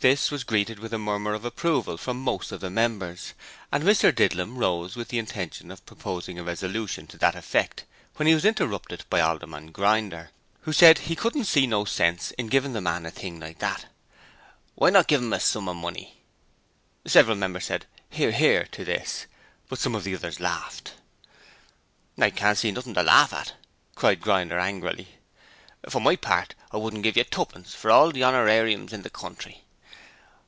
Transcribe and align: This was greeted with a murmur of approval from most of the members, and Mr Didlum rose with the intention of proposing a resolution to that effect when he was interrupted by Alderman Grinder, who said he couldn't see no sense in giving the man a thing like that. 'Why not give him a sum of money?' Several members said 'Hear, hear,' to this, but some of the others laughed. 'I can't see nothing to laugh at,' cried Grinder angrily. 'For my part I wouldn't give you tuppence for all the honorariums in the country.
This 0.00 0.30
was 0.30 0.44
greeted 0.44 0.78
with 0.78 0.92
a 0.92 1.00
murmur 1.00 1.34
of 1.34 1.44
approval 1.44 1.96
from 1.96 2.20
most 2.20 2.52
of 2.52 2.60
the 2.60 2.70
members, 2.70 3.34
and 3.72 3.82
Mr 3.82 4.14
Didlum 4.14 4.56
rose 4.56 4.94
with 4.94 5.08
the 5.08 5.18
intention 5.18 5.68
of 5.72 5.84
proposing 5.84 6.38
a 6.38 6.44
resolution 6.44 7.08
to 7.08 7.18
that 7.18 7.34
effect 7.34 7.82
when 8.14 8.28
he 8.28 8.34
was 8.34 8.44
interrupted 8.44 9.04
by 9.10 9.20
Alderman 9.20 9.72
Grinder, 9.72 10.30
who 10.60 10.72
said 10.72 10.98
he 11.10 11.16
couldn't 11.16 11.46
see 11.46 11.66
no 11.66 11.84
sense 11.84 12.30
in 12.38 12.46
giving 12.46 12.72
the 12.72 12.80
man 12.80 13.04
a 13.04 13.10
thing 13.10 13.40
like 13.40 13.58
that. 13.58 13.86
'Why 14.76 14.90
not 14.90 15.08
give 15.08 15.20
him 15.20 15.32
a 15.32 15.40
sum 15.40 15.68
of 15.68 15.74
money?' 15.74 16.22
Several 17.04 17.34
members 17.34 17.64
said 17.64 17.86
'Hear, 18.10 18.30
hear,' 18.30 18.66
to 18.66 18.84
this, 18.84 19.26
but 19.68 19.80
some 19.80 19.96
of 19.96 20.04
the 20.04 20.14
others 20.14 20.38
laughed. 20.38 20.92
'I 22.16 22.30
can't 22.30 22.56
see 22.58 22.70
nothing 22.70 22.94
to 22.94 23.02
laugh 23.02 23.32
at,' 23.32 23.54
cried 23.96 24.20
Grinder 24.20 24.60
angrily. 24.60 25.16
'For 25.88 26.00
my 26.00 26.14
part 26.14 26.54
I 26.70 26.76
wouldn't 26.76 27.02
give 27.02 27.16
you 27.16 27.24
tuppence 27.24 27.74
for 27.74 27.90
all 27.90 28.12
the 28.12 28.22
honorariums 28.22 28.92
in 28.92 29.02
the 29.02 29.10
country. 29.10 29.64